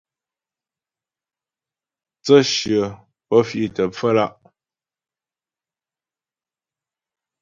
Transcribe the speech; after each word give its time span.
Mtsə̂shyə 2.19 2.81
pə́ 3.27 3.39
fì'tə 3.47 3.83
pfə́lǎ'. 3.93 4.33